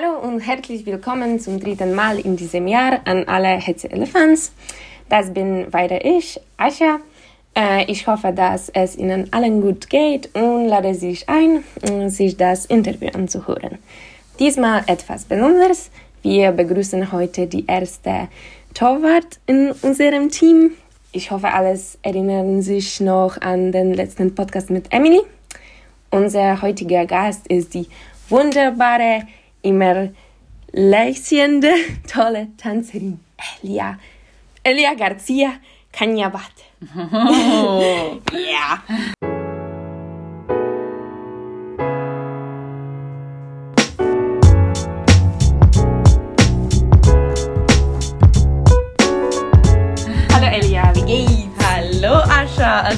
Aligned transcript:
Hallo 0.00 0.18
und 0.20 0.40
herzlich 0.40 0.86
willkommen 0.86 1.40
zum 1.40 1.58
dritten 1.58 1.92
Mal 1.92 2.20
in 2.20 2.36
diesem 2.36 2.68
Jahr 2.68 3.00
an 3.04 3.24
alle 3.26 3.58
HCL-Fans. 3.58 4.52
Das 5.08 5.32
bin 5.32 5.72
weiter 5.72 6.04
ich, 6.04 6.40
Ascha. 6.56 6.98
Äh, 7.56 7.90
ich 7.90 8.06
hoffe, 8.06 8.32
dass 8.32 8.68
es 8.68 8.96
Ihnen 8.96 9.32
allen 9.32 9.60
gut 9.60 9.90
geht 9.90 10.32
und 10.36 10.66
lade 10.66 10.94
sich 10.94 11.28
ein, 11.28 11.64
sich 12.10 12.36
das 12.36 12.66
Interview 12.66 13.08
anzuhören. 13.12 13.78
Diesmal 14.38 14.84
etwas 14.86 15.24
Besonderes. 15.24 15.90
Wir 16.22 16.52
begrüßen 16.52 17.10
heute 17.10 17.48
die 17.48 17.66
erste 17.66 18.28
Torwart 18.74 19.40
in 19.46 19.72
unserem 19.82 20.28
Team. 20.28 20.72
Ich 21.10 21.32
hoffe, 21.32 21.52
alles 21.52 21.98
erinnern 22.02 22.62
sich 22.62 23.00
noch 23.00 23.40
an 23.40 23.72
den 23.72 23.94
letzten 23.94 24.32
Podcast 24.32 24.70
mit 24.70 24.92
Emily. 24.92 25.22
Unser 26.10 26.62
heutiger 26.62 27.04
Gast 27.04 27.48
ist 27.48 27.74
die 27.74 27.88
wunderbare 28.28 29.22
immer 29.62 30.10
lächelnde, 30.72 31.72
tolle 32.12 32.48
Tänzerin 32.56 33.20
Elia, 33.62 33.98
Elia 34.62 34.94
Garcia 34.94 35.52
Canyabat. 35.92 36.52
Oh. 36.96 38.20
ja. 38.32 38.78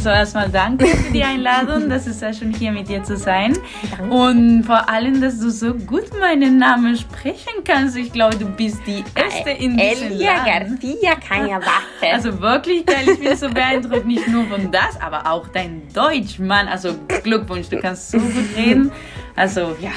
Also 0.01 0.09
erstmal 0.09 0.49
danke 0.49 0.87
für 0.87 1.13
die 1.13 1.23
Einladung, 1.23 1.91
das 1.91 2.07
ist 2.07 2.21
sehr 2.21 2.33
schön 2.33 2.55
hier 2.55 2.73
mit 2.73 2.89
dir 2.89 3.03
zu 3.03 3.19
sein 3.19 3.55
danke. 3.99 4.15
und 4.15 4.65
vor 4.65 4.89
allem, 4.89 5.21
dass 5.21 5.39
du 5.39 5.51
so 5.51 5.75
gut 5.75 6.19
meinen 6.19 6.57
Namen 6.57 6.97
sprechen 6.97 7.53
kannst. 7.67 7.99
Ich 7.99 8.11
glaube, 8.11 8.35
du 8.37 8.47
bist 8.47 8.79
die 8.87 9.05
erste 9.15 9.51
in 9.51 9.77
diesem 9.77 10.13
Elia 10.13 10.37
Land. 10.37 10.81
Garcia 10.81 11.57
warten. 11.57 12.15
Also 12.15 12.41
wirklich 12.41 12.87
geil, 12.87 13.11
ich 13.13 13.21
bin 13.21 13.37
so 13.37 13.51
beeindruckt, 13.51 14.07
nicht 14.07 14.27
nur 14.29 14.47
von 14.47 14.71
das, 14.73 14.99
aber 15.03 15.31
auch 15.31 15.49
dein 15.49 15.83
Deutsch, 15.93 16.39
Mann. 16.39 16.67
Also 16.67 16.95
Glückwunsch, 17.23 17.69
du 17.69 17.79
kannst 17.79 18.11
so 18.11 18.19
gut 18.19 18.57
reden. 18.57 18.91
Also 19.37 19.77
ja. 19.83 19.91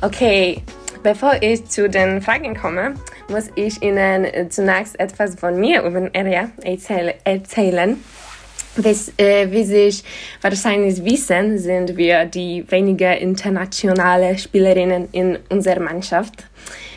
Okay, 0.00 0.62
Bevor 1.04 1.34
ich 1.40 1.64
zu 1.66 1.88
den 1.88 2.20
Fragen 2.20 2.56
komme, 2.56 2.94
muss 3.28 3.50
ich 3.54 3.80
Ihnen 3.82 4.26
zunächst 4.50 4.98
etwas 4.98 5.36
von 5.36 5.58
mir 5.58 5.82
über 5.82 6.12
Eria 6.12 6.50
erzählen. 7.24 7.96
Wie, 8.78 9.22
äh, 9.22 9.50
wie 9.50 9.64
Sie 9.64 10.02
wahrscheinlich 10.40 11.04
wissen, 11.04 11.58
sind 11.58 11.96
wir 11.96 12.26
die 12.26 12.64
weniger 12.70 13.18
internationale 13.18 14.38
Spielerinnen 14.38 15.08
in 15.10 15.36
unserer 15.48 15.80
Mannschaft. 15.80 16.44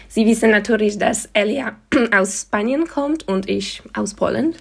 Sie 0.07 0.25
wissen 0.27 0.51
natürlich, 0.51 0.99
dass 0.99 1.27
Elia 1.33 1.75
aus 2.15 2.41
Spanien 2.41 2.87
kommt 2.87 3.27
und 3.27 3.49
ich 3.49 3.81
aus 3.93 4.13
Polen. 4.13 4.53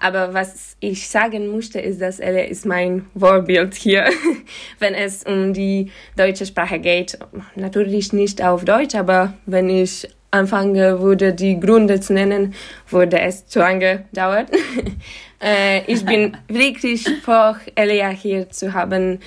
Aber 0.00 0.34
was 0.34 0.76
ich 0.80 1.08
sagen 1.08 1.46
musste, 1.48 1.78
ist, 1.78 2.00
dass 2.00 2.18
er 2.18 2.48
ist 2.48 2.66
mein 2.66 3.06
Vorbild 3.16 3.74
hier, 3.74 4.08
wenn 4.80 4.94
es 4.94 5.22
um 5.22 5.52
die 5.52 5.92
deutsche 6.16 6.46
Sprache 6.46 6.80
geht. 6.80 7.16
Natürlich 7.54 8.12
nicht 8.12 8.42
auf 8.42 8.64
Deutsch, 8.64 8.96
aber 8.96 9.34
wenn 9.46 9.70
ich 9.70 10.08
anfange 10.32 11.00
würde, 11.00 11.32
die 11.32 11.58
Gründe 11.58 12.00
zu 12.00 12.12
nennen, 12.12 12.54
würde 12.88 13.20
es 13.20 13.46
zu 13.46 13.60
lange 13.60 14.04
dauern. 14.12 14.46
äh, 15.40 15.82
ich 15.90 16.04
bin 16.04 16.36
wirklich 16.48 17.08
froh, 17.22 17.54
Elia 17.74 18.08
hier 18.08 18.48
zu 18.50 18.72
haben, 18.72 19.20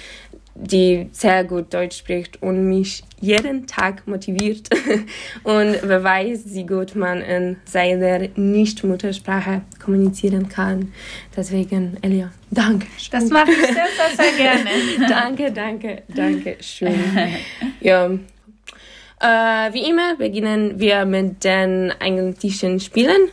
die 0.62 1.08
sehr 1.12 1.46
gut 1.46 1.74
Deutsch 1.74 1.98
spricht 1.98 2.42
und 2.42 2.68
mich 2.68 3.04
jeden 3.22 3.66
Tag 3.66 4.06
motiviert 4.08 4.70
und 5.44 5.76
weiß, 5.88 6.44
wie 6.48 6.66
gut 6.66 6.96
man 6.96 7.22
in 7.22 7.58
seiner 7.66 8.28
Nicht-Muttersprache 8.36 9.62
kommunizieren 9.84 10.50
kann. 10.50 10.92
Deswegen, 11.36 11.98
Elia, 12.02 12.32
danke. 12.52 12.88
Das 13.12 13.30
mache 13.30 13.52
ich 13.52 13.58
sehr, 13.58 13.74
sehr, 13.74 14.26
sehr 14.26 14.38
gerne. 14.38 14.70
danke, 15.10 15.52
danke, 15.52 16.04
danke 16.10 16.58
schön. 16.60 17.00
ja. 17.80 18.12
Äh, 19.22 19.74
wie 19.74 19.90
immer 19.90 20.16
beginnen 20.16 20.80
wir 20.80 21.06
mit 21.06 21.44
den 21.44 21.94
eigentlichen 22.00 22.80
Spielen. 22.80 23.30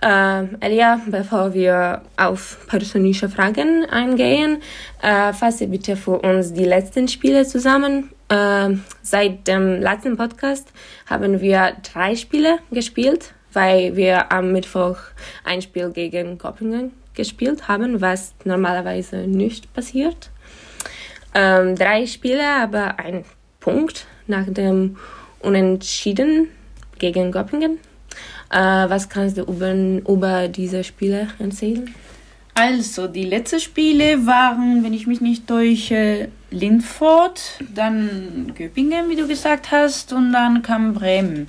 Äh, 0.00 0.44
Elia, 0.60 1.00
bevor 1.06 1.54
wir 1.54 2.02
auf 2.16 2.66
persönliche 2.68 3.28
Fragen 3.28 3.84
eingehen, 3.90 4.62
äh, 5.02 5.32
fasse 5.32 5.66
bitte 5.66 5.96
für 5.96 6.20
uns 6.20 6.52
die 6.52 6.64
letzten 6.64 7.08
Spiele 7.08 7.44
zusammen. 7.44 8.10
Äh, 8.28 8.76
seit 9.02 9.48
dem 9.48 9.80
letzten 9.80 10.16
Podcast 10.16 10.72
haben 11.06 11.40
wir 11.40 11.76
drei 11.92 12.14
Spiele 12.14 12.58
gespielt, 12.70 13.34
weil 13.52 13.96
wir 13.96 14.30
am 14.30 14.52
Mittwoch 14.52 14.98
ein 15.44 15.62
Spiel 15.62 15.90
gegen 15.90 16.38
Göppingen 16.38 16.92
gespielt 17.14 17.66
haben, 17.66 18.00
was 18.00 18.34
normalerweise 18.44 19.26
nicht 19.26 19.72
passiert. 19.74 20.30
Ähm, 21.34 21.74
drei 21.74 22.06
Spiele, 22.06 22.48
aber 22.48 23.00
ein 23.00 23.24
Punkt 23.58 24.06
nach 24.28 24.46
dem 24.46 24.96
Unentschieden 25.40 26.50
gegen 26.98 27.32
Göppingen. 27.32 27.80
Äh, 28.50 28.58
was 28.58 29.08
kannst 29.08 29.36
du 29.36 29.42
über, 29.42 29.72
über 29.72 30.48
diese 30.48 30.84
Spiele 30.84 31.28
erzählen? 31.38 31.94
Also, 32.54 33.06
die 33.06 33.24
letzten 33.24 33.60
Spiele 33.60 34.26
waren, 34.26 34.82
wenn 34.82 34.92
ich 34.92 35.06
mich 35.06 35.20
nicht 35.20 35.46
täusche, 35.46 36.28
Lindfort, 36.50 37.40
dann 37.74 38.52
Göppingen, 38.56 39.08
wie 39.10 39.16
du 39.16 39.28
gesagt 39.28 39.70
hast, 39.70 40.12
und 40.12 40.32
dann 40.32 40.62
kam 40.62 40.94
Bremen. 40.94 41.46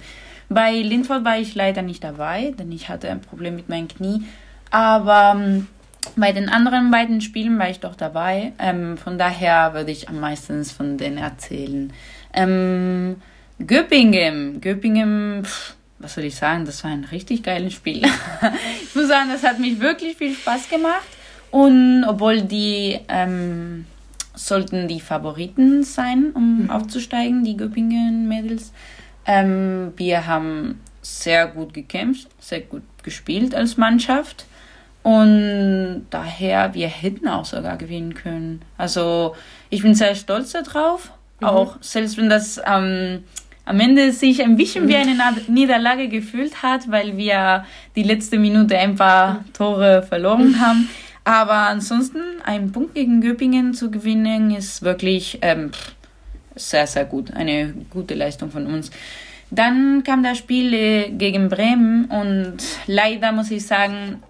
Bei 0.49 0.73
Lindfort 0.73 1.23
war 1.23 1.39
ich 1.39 1.55
leider 1.55 1.81
nicht 1.81 2.03
dabei, 2.03 2.53
denn 2.57 2.71
ich 2.71 2.89
hatte 2.89 3.09
ein 3.09 3.21
Problem 3.21 3.55
mit 3.55 3.69
meinem 3.69 3.87
Knie. 3.87 4.23
Aber 4.71 5.33
ähm, 5.35 5.67
bei 6.15 6.31
den 6.31 6.49
anderen 6.49 6.91
beiden 6.91 7.21
Spielen 7.21 7.57
war 7.59 7.69
ich 7.69 7.79
doch 7.79 7.95
dabei. 7.95 8.53
Ähm, 8.59 8.97
von 8.97 9.17
daher 9.17 9.73
würde 9.73 9.91
ich 9.91 10.09
am 10.09 10.19
meisten 10.19 10.63
von 10.65 10.97
denen 10.97 11.17
erzählen. 11.17 11.93
Ähm, 12.33 13.17
Göppingen, 13.65 14.61
Göppingen, 14.61 15.43
pff, 15.45 15.75
was 15.99 16.15
soll 16.15 16.23
ich 16.23 16.35
sagen, 16.35 16.65
das 16.65 16.83
war 16.83 16.91
ein 16.91 17.03
richtig 17.05 17.43
geiles 17.43 17.73
Spiel. 17.73 18.01
ich 18.83 18.95
muss 18.95 19.07
sagen, 19.07 19.29
das 19.31 19.43
hat 19.43 19.59
mich 19.59 19.79
wirklich 19.79 20.17
viel 20.17 20.33
Spaß 20.33 20.69
gemacht. 20.69 21.07
Und 21.51 22.05
obwohl 22.07 22.41
die 22.41 22.99
ähm, 23.07 23.85
sollten 24.33 24.87
die 24.87 25.01
Favoriten 25.01 25.83
sein, 25.83 26.31
um 26.33 26.63
mhm. 26.63 26.69
aufzusteigen, 26.69 27.43
die 27.43 27.57
Göppingen-Mädels, 27.57 28.71
ähm, 29.25 29.93
wir 29.97 30.25
haben 30.25 30.79
sehr 31.01 31.47
gut 31.47 31.73
gekämpft, 31.73 32.29
sehr 32.39 32.61
gut 32.61 32.83
gespielt 33.03 33.53
als 33.53 33.77
Mannschaft. 33.77 34.45
Und 35.03 36.05
daher, 36.09 36.73
wir 36.73 36.87
hätten 36.87 37.27
auch 37.27 37.45
sogar 37.45 37.77
gewinnen 37.77 38.13
können. 38.13 38.61
Also 38.77 39.35
ich 39.69 39.81
bin 39.81 39.95
sehr 39.95 40.15
stolz 40.15 40.51
darauf. 40.51 41.11
Mhm. 41.39 41.47
Auch 41.47 41.77
selbst 41.81 42.17
wenn 42.17 42.29
das 42.29 42.61
ähm, 42.65 43.23
am 43.69 43.79
Ende 43.79 44.11
sich 44.11 44.41
ein 44.41 44.57
bisschen 44.57 44.87
wie 44.87 44.95
eine 44.95 45.15
Niederlage 45.47 46.07
gefühlt 46.07 46.63
hat, 46.63 46.89
weil 46.89 47.17
wir 47.17 47.65
die 47.95 48.01
letzte 48.01 48.39
Minute 48.39 48.75
ein 48.75 48.95
paar 48.95 49.45
Tore 49.53 50.01
verloren 50.01 50.59
haben. 50.59 50.89
Aber 51.23 51.53
ansonsten 51.53 52.19
einen 52.43 52.71
Punkt 52.71 52.95
gegen 52.95 53.21
Göppingen 53.21 53.75
zu 53.75 53.91
gewinnen, 53.91 54.49
ist 54.49 54.81
wirklich 54.81 55.37
ähm, 55.43 55.69
sehr, 56.55 56.87
sehr 56.87 57.05
gut. 57.05 57.31
Eine 57.35 57.75
gute 57.91 58.15
Leistung 58.15 58.49
von 58.49 58.65
uns. 58.65 58.89
Dann 59.51 60.01
kam 60.03 60.23
das 60.23 60.39
Spiel 60.39 60.73
äh, 60.73 61.09
gegen 61.11 61.47
Bremen 61.47 62.05
und 62.05 62.57
leider 62.87 63.31
muss 63.31 63.51
ich 63.51 63.67
sagen, 63.67 64.23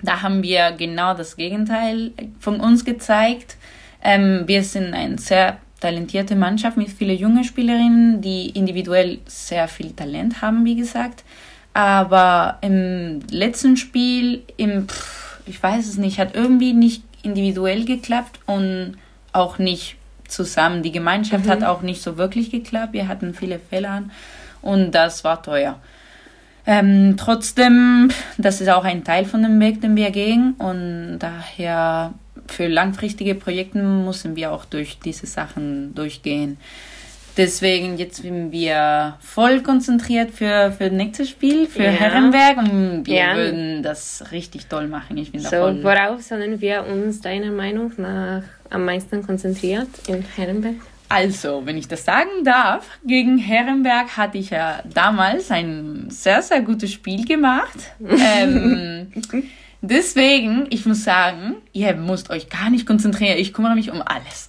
da 0.00 0.22
haben 0.22 0.42
wir 0.42 0.72
genau 0.72 1.12
das 1.12 1.36
Gegenteil 1.36 2.12
von 2.38 2.60
uns 2.60 2.86
gezeigt. 2.86 3.58
Ähm, 4.02 4.44
wir 4.46 4.64
sind 4.64 4.94
ein 4.94 5.18
sehr 5.18 5.58
talentierte 5.80 6.36
Mannschaft 6.36 6.76
mit 6.76 6.90
vielen 6.90 7.18
jungen 7.18 7.44
Spielerinnen, 7.44 8.20
die 8.20 8.50
individuell 8.50 9.18
sehr 9.26 9.66
viel 9.66 9.92
Talent 9.92 10.42
haben, 10.42 10.64
wie 10.64 10.76
gesagt. 10.76 11.24
Aber 11.72 12.58
im 12.60 13.20
letzten 13.30 13.76
Spiel, 13.76 14.42
im, 14.56 14.86
ich 15.46 15.62
weiß 15.62 15.86
es 15.86 15.96
nicht, 15.96 16.18
hat 16.18 16.34
irgendwie 16.34 16.72
nicht 16.72 17.02
individuell 17.22 17.84
geklappt 17.84 18.40
und 18.46 18.96
auch 19.32 19.58
nicht 19.58 19.96
zusammen. 20.26 20.82
Die 20.82 20.92
Gemeinschaft 20.92 21.46
mhm. 21.46 21.50
hat 21.50 21.64
auch 21.64 21.82
nicht 21.82 22.02
so 22.02 22.16
wirklich 22.16 22.50
geklappt. 22.50 22.92
Wir 22.92 23.08
hatten 23.08 23.34
viele 23.34 23.58
Fehler 23.58 24.04
und 24.62 24.92
das 24.92 25.24
war 25.24 25.42
teuer. 25.42 25.78
Ähm, 26.66 27.16
trotzdem, 27.16 28.10
das 28.36 28.60
ist 28.60 28.68
auch 28.68 28.84
ein 28.84 29.02
Teil 29.02 29.24
von 29.24 29.42
dem 29.42 29.58
Weg, 29.60 29.80
den 29.80 29.96
wir 29.96 30.10
gehen 30.10 30.54
und 30.58 31.18
daher 31.18 32.12
für 32.52 32.66
langfristige 32.66 33.34
Projekte 33.34 33.78
müssen 33.78 34.36
wir 34.36 34.52
auch 34.52 34.64
durch 34.64 34.98
diese 34.98 35.26
Sachen 35.26 35.94
durchgehen. 35.94 36.58
Deswegen 37.36 37.96
jetzt 37.96 38.22
sind 38.22 38.50
wir 38.50 39.16
voll 39.20 39.62
konzentriert 39.62 40.30
für, 40.32 40.72
für 40.72 40.84
das 40.84 40.92
nächste 40.92 41.26
Spiel, 41.26 41.66
für 41.66 41.84
ja. 41.84 41.90
Herrenberg 41.90 42.58
und 42.58 43.06
wir 43.06 43.14
ja. 43.14 43.36
würden 43.36 43.82
das 43.82 44.24
richtig 44.32 44.66
toll 44.66 44.88
machen. 44.88 45.16
Ich 45.16 45.32
bin 45.32 45.40
so, 45.40 45.48
voll 45.48 45.82
worauf 45.82 46.22
sollen 46.22 46.60
wir 46.60 46.84
uns 46.84 47.20
deiner 47.20 47.52
Meinung 47.52 47.92
nach 47.96 48.42
am 48.68 48.84
meisten 48.84 49.24
konzentriert 49.24 49.88
in 50.08 50.24
Herrenberg? 50.36 50.76
Also, 51.08 51.62
wenn 51.64 51.76
ich 51.76 51.88
das 51.88 52.04
sagen 52.04 52.44
darf, 52.44 52.86
gegen 53.04 53.36
Herrenberg 53.36 54.16
hatte 54.16 54.38
ich 54.38 54.50
ja 54.50 54.80
damals 54.92 55.50
ein 55.50 56.06
sehr, 56.08 56.40
sehr 56.40 56.60
gutes 56.60 56.92
Spiel 56.92 57.24
gemacht. 57.24 57.78
ähm, 58.00 59.12
deswegen, 59.80 60.66
ich 60.70 60.86
muss 60.86 61.04
sagen, 61.04 61.56
ihr 61.72 61.94
müsst 61.94 62.30
euch 62.30 62.48
gar 62.48 62.70
nicht 62.70 62.86
konzentrieren. 62.86 63.38
Ich 63.38 63.52
kümmere 63.52 63.74
mich 63.74 63.90
um 63.90 64.02
alles. 64.02 64.48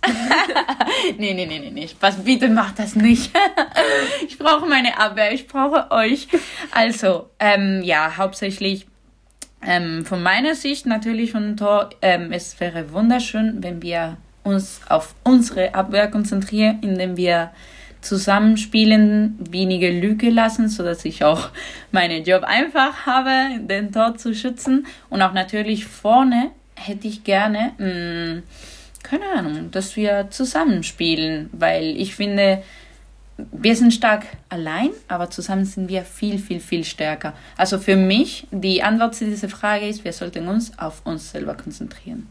nee, 1.18 1.34
nee, 1.34 1.46
nee, 1.46 1.60
nee, 1.60 1.72
nee. 1.72 1.90
Was, 2.00 2.18
bitte 2.24 2.50
macht 2.50 2.80
das 2.80 2.96
nicht. 2.96 3.32
ich 4.28 4.38
brauche 4.38 4.68
meine 4.68 5.00
Abwehr, 5.00 5.34
ich 5.34 5.48
brauche 5.48 5.92
euch. 5.92 6.28
Also, 6.72 7.30
ähm, 7.40 7.82
ja, 7.84 8.18
hauptsächlich 8.18 8.88
ähm, 9.64 10.06
von 10.06 10.24
meiner 10.24 10.56
Sicht 10.56 10.86
natürlich 10.86 11.32
von 11.32 11.56
Tor, 11.56 11.90
ähm, 12.02 12.32
es 12.32 12.60
wäre 12.60 12.92
wunderschön, 12.94 13.62
wenn 13.62 13.82
wir 13.82 14.18
uns 14.44 14.82
auf 14.90 15.14
unsere 15.24 15.76
Abwehr 15.76 16.10
konzentrieren, 16.10 16.80
indem 16.82 17.16
wir 17.16 17.52
zusammenspielen, 18.02 19.38
wenige 19.50 19.92
Lücke 19.92 20.30
lassen, 20.30 20.70
so 20.70 20.84
dass 20.84 21.06
ich 21.06 21.24
auch 21.24 21.50
meinen 21.92 22.24
Job 22.24 22.44
einfach 22.44 23.06
habe, 23.06 23.60
den 23.60 23.92
Tor 23.92 24.18
zu 24.18 24.34
schützen. 24.34 24.88
Und 25.10 25.22
auch 25.22 25.34
natürlich 25.34 25.86
vorne 25.86 26.52
hätte 26.76 27.08
ich 27.08 27.24
gerne, 27.24 27.74
mh, 27.78 28.40
mm, 28.40 28.44
keine 29.04 29.26
Ahnung, 29.36 29.72
dass 29.72 29.96
wir 29.96 30.28
zusammenspielen, 30.30 31.50
weil 31.54 31.98
ich 31.98 32.16
finde, 32.16 32.64
wir 33.52 33.76
sind 33.76 33.94
stark 33.94 34.26
allein, 34.50 34.92
aber 35.08 35.30
zusammen 35.30 35.66
sind 35.66 35.90
wir 35.90 36.04
viel, 36.04 36.38
viel, 36.38 36.60
viel 36.60 36.84
stärker. 36.84 37.34
Also 37.58 37.80
für 37.80 37.96
mich, 37.96 38.48
die 38.52 38.84
Antwort 38.84 39.16
zu 39.16 39.26
dieser 39.26 39.50
Frage 39.50 39.88
ist, 39.88 40.04
wir 40.04 40.14
sollten 40.14 40.48
uns 40.48 40.78
auf 40.78 41.06
uns 41.06 41.32
selber 41.32 41.56
konzentrieren. 41.56 42.28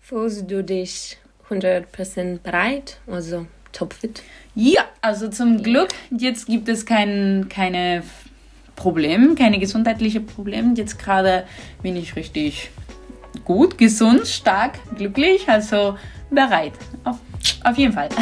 Fühlst 0.00 0.50
du 0.50 0.64
dich 0.64 1.18
100% 1.50 2.38
bereit, 2.38 2.98
also 3.06 3.46
topfit? 3.72 4.22
Ja, 4.54 4.82
also 5.00 5.28
zum 5.28 5.62
Glück, 5.62 5.88
jetzt 6.10 6.46
gibt 6.46 6.68
es 6.68 6.84
kein, 6.86 7.48
keine 7.48 8.02
Probleme, 8.76 9.34
keine 9.34 9.58
gesundheitlichen 9.58 10.26
Probleme. 10.26 10.74
Jetzt 10.76 10.98
gerade 10.98 11.44
bin 11.82 11.96
ich 11.96 12.16
richtig 12.16 12.70
gut, 13.44 13.78
gesund, 13.78 14.26
stark, 14.26 14.78
glücklich, 14.96 15.48
also 15.48 15.96
bereit. 16.30 16.72
Auf, 17.04 17.18
auf 17.64 17.76
jeden 17.78 17.92
Fall. 17.92 18.08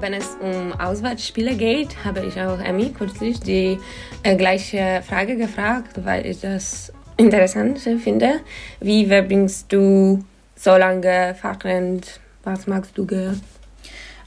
wenn 0.00 0.14
es 0.14 0.36
um 0.40 0.72
Auswärtsspiele 0.72 1.54
geht, 1.54 2.04
habe 2.04 2.24
ich 2.24 2.40
auch 2.40 2.58
Emmy 2.58 2.90
kürzlich 2.90 3.38
die 3.40 3.78
äh, 4.22 4.36
gleiche 4.36 5.02
Frage 5.06 5.36
gefragt, 5.36 6.04
weil 6.04 6.26
ich 6.26 6.40
das 6.40 6.92
interessant 7.16 7.78
finde. 7.78 8.40
Wie 8.80 9.06
verbringst 9.06 9.72
du 9.72 10.24
so 10.60 10.76
lange 10.76 11.34
Fachrennt? 11.40 12.20
Was 12.44 12.66
magst 12.66 12.96
du 12.96 13.06
gern? 13.06 13.40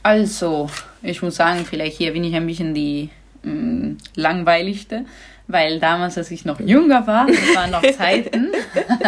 Also, 0.02 0.68
ich 1.02 1.22
muss 1.22 1.36
sagen, 1.36 1.64
vielleicht 1.64 1.96
hier 1.96 2.12
bin 2.12 2.24
ich 2.24 2.34
ein 2.34 2.46
bisschen 2.46 2.74
die 2.74 3.10
mh, 3.42 3.52
mm, 3.52 3.98
langweiligste, 4.16 5.04
weil 5.46 5.78
damals, 5.78 6.18
als 6.18 6.30
ich 6.32 6.44
noch 6.44 6.58
jünger 6.58 7.06
war, 7.06 7.26
das 7.26 7.54
waren 7.54 7.70
noch 7.70 7.82
Zeiten, 7.96 8.48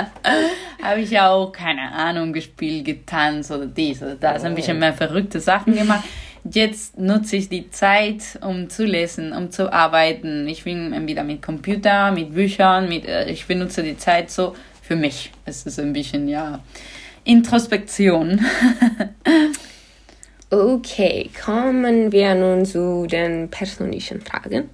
habe 0.83 1.01
ich 1.01 1.11
ja 1.11 1.31
auch, 1.31 1.51
keine 1.51 1.93
Ahnung, 1.93 2.33
gespielt, 2.33 2.85
getanzt 2.85 3.51
oder 3.51 3.67
dies 3.67 4.03
oder 4.03 4.15
das, 4.15 4.45
ein 4.45 4.55
bisschen 4.55 4.79
mehr 4.79 4.95
verrückte 4.95 5.41
Sachen 5.41 5.75
gemacht 5.75 6.05
jetzt 6.49 6.97
nutze 6.97 7.37
ich 7.37 7.49
die 7.49 7.71
Zeit, 7.71 8.39
um 8.41 8.71
zu 8.71 8.85
lesen, 8.85 9.33
um 9.33 9.51
zu 9.51 9.73
arbeiten. 9.73 10.47
Ich 10.47 10.63
bin 10.63 11.09
wieder 11.09 11.25
mit 11.25 11.43
Computer, 11.43 12.13
mit 12.13 12.35
Büchern, 12.35 12.89
mit, 12.89 13.05
äh, 13.05 13.29
ich 13.29 13.47
benutze 13.47 13.83
die 13.83 13.97
Zeit 13.97 14.31
so 14.31 14.55
für 14.81 14.95
mich. 14.95 15.33
Es 15.45 15.67
ist 15.67 15.81
ein 15.81 15.93
bisschen, 15.93 16.29
ja, 16.29 16.61
Introspektion. 17.27 18.41
okay, 20.51 21.29
kommen 21.45 22.13
wir 22.13 22.35
nun 22.37 22.65
zu 22.65 23.07
den 23.07 23.51
persönlichen 23.51 24.21
Fragen. 24.21 24.71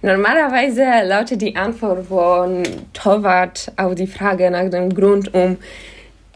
Normalerweise 0.00 1.06
lautet 1.06 1.42
die 1.42 1.54
Antwort 1.54 2.06
von 2.06 2.62
Torwart 2.94 3.70
auf 3.76 3.94
die 3.94 4.06
Frage 4.06 4.50
nach 4.50 4.70
dem 4.70 4.94
Grund, 4.94 5.34
um 5.34 5.58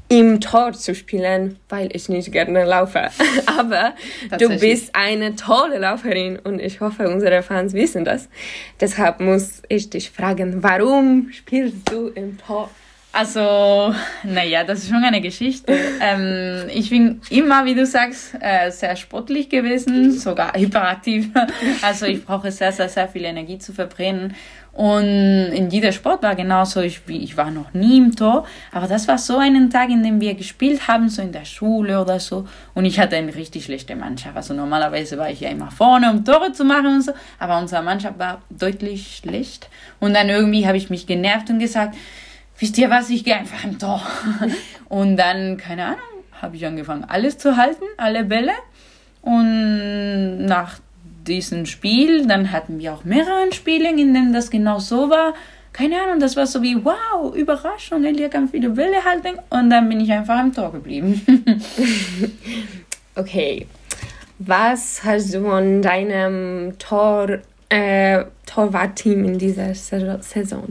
im 0.09 0.39
Tor 0.39 0.75
zu 0.75 0.95
spielen, 0.95 1.59
weil 1.71 1.89
ich 1.97 2.11
nicht 2.11 2.31
gerne 2.31 2.65
laufe. 2.67 3.09
Aber 3.59 3.95
du 4.39 4.59
bist 4.59 4.95
eine 4.95 5.35
tolle 5.35 5.79
Lauferin 5.79 6.39
und 6.39 6.61
ich 6.61 6.83
hoffe, 6.83 7.09
unsere 7.09 7.43
Fans 7.43 7.73
wissen 7.73 8.05
das. 8.05 8.29
Deshalb 8.81 9.21
muss 9.21 9.63
ich 9.71 9.89
dich 9.89 10.11
fragen, 10.11 10.63
warum 10.63 11.31
spielst 11.33 11.91
du 11.91 12.09
im 12.09 12.37
Tor? 12.37 12.69
Also, 13.17 13.95
naja, 14.25 14.65
das 14.65 14.81
ist 14.81 14.89
schon 14.89 15.05
eine 15.05 15.21
Geschichte. 15.21 15.73
ähm, 16.01 16.69
ich 16.69 16.91
bin 16.91 17.21
immer, 17.31 17.65
wie 17.65 17.77
du 17.77 17.87
sagst, 17.87 18.35
äh, 18.41 18.73
sehr 18.73 18.97
sportlich 18.97 19.49
gewesen, 19.49 20.11
sogar 20.11 20.53
hyperaktiv. 20.55 21.29
Also 21.83 22.07
ich 22.07 22.25
brauche 22.25 22.51
sehr, 22.51 22.73
sehr, 22.73 22.89
sehr 22.89 23.07
viel 23.09 23.25
Energie 23.25 23.59
zu 23.59 23.73
verbrennen. 23.73 24.35
Und 24.73 25.05
in 25.05 25.71
jeder 25.71 25.93
Sport 25.93 26.25
war 26.25 26.35
genauso, 26.35 26.81
ich, 26.81 27.03
ich 27.07 27.37
war 27.37 27.53
noch 27.53 27.73
nie 27.73 27.99
im 27.99 28.17
Tor, 28.17 28.45
aber 28.73 28.89
das 28.89 29.07
war 29.07 29.19
so 29.19 29.39
einen 29.39 29.71
Tag, 29.71 29.91
in 29.91 30.03
dem 30.03 30.21
wir 30.21 30.35
gespielt 30.35 30.89
haben, 30.89 31.09
so 31.09 31.23
in 31.23 31.31
der 31.31 31.45
Schule 31.45 32.01
oder 32.01 32.19
so. 32.19 32.49
Und 32.75 32.85
ich 32.85 32.99
hatte 32.99 33.15
eine 33.15 33.33
richtig 33.33 33.67
schlechte 33.67 33.95
Mannschaft. 33.95 34.37
Also 34.37 34.53
normalerweise 34.55 35.17
war 35.17 35.31
ich 35.31 35.39
ja 35.39 35.51
immer 35.51 35.71
vorne, 35.71 36.11
um 36.11 36.25
Tore 36.25 36.53
zu 36.53 36.65
machen 36.65 36.87
und 36.87 37.03
so, 37.03 37.13
aber 37.39 37.59
unsere 37.59 37.85
Mannschaft 37.85 38.19
war 38.19 38.43
deutlich 38.51 39.21
schlecht. 39.23 39.69
Und 40.01 40.15
dann 40.15 40.29
irgendwie 40.29 40.67
habe 40.67 40.77
ich 40.77 40.91
mich 40.91 41.07
genervt 41.07 41.51
und 41.51 41.61
gesagt, 41.61 41.95
wisst 42.59 42.79
ihr 42.79 42.91
was, 42.91 43.11
ich 43.11 43.25
gehe 43.25 43.37
einfach 43.37 43.65
im 43.65 43.79
Tor. 43.79 44.03
und 44.89 45.17
dann, 45.17 45.57
keine 45.57 45.85
Ahnung, 45.87 45.99
habe 46.41 46.57
ich 46.57 46.67
angefangen, 46.67 47.05
alles 47.05 47.39
zu 47.39 47.57
halten, 47.57 47.85
alle 47.97 48.25
Bälle. 48.25 48.53
Und 49.23 50.45
nach 50.45 50.79
diesem 51.27 51.67
Spiel, 51.67 52.27
dann 52.27 52.53
hatten 52.53 52.79
wir 52.79 52.93
auch 52.93 53.05
mehrere 53.05 53.53
Spiele, 53.53 53.91
in 53.91 53.97
denen 53.97 54.33
das 54.33 54.51
genau 54.51 54.79
so 54.79 55.11
war. 55.11 55.35
Keine 55.73 56.01
Ahnung, 56.01 56.21
das 56.21 56.37
war 56.37 56.47
so 56.47 56.63
wie, 56.63 56.85
wow, 56.85 57.35
Überraschung, 57.35 58.05
Elia 58.05 58.29
kann 58.29 58.49
viele 58.49 58.71
Bälle 58.71 59.05
halten. 59.05 59.41
Und 59.51 59.71
dann 59.71 59.89
bin 59.89 60.01
ich 60.01 60.13
einfach 60.13 60.41
im 60.41 60.53
Tor 60.53 60.71
geblieben. 60.71 61.21
okay. 63.17 63.67
Was 64.39 65.03
hast 65.05 65.33
du 65.33 65.43
von 65.43 65.81
deinem 65.81 66.79
Tor, 66.79 67.39
äh, 67.69 68.25
Torwartteam 68.47 69.25
in 69.25 69.39
dieser 69.39 69.75
Saison? 69.75 70.65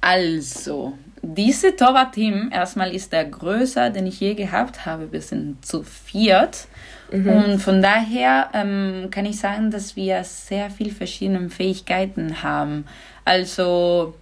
Also, 0.00 0.94
diese 1.26 1.74
Torwartteam 1.74 2.50
erstmal 2.52 2.94
ist 2.94 3.12
der 3.12 3.24
größte, 3.24 3.90
den 3.90 4.06
ich 4.06 4.20
je 4.20 4.34
gehabt 4.34 4.84
habe. 4.84 5.10
Wir 5.10 5.22
sind 5.22 5.64
zu 5.64 5.82
viert. 5.82 6.66
Mhm. 7.10 7.28
Und 7.28 7.58
von 7.58 7.80
daher 7.80 8.50
ähm, 8.52 9.08
kann 9.10 9.26
ich 9.26 9.38
sagen, 9.38 9.70
dass 9.70 9.96
wir 9.96 10.22
sehr 10.24 10.70
viele 10.70 10.90
verschiedene 10.90 11.48
Fähigkeiten 11.48 12.42
haben. 12.42 12.84
Also 13.24 14.14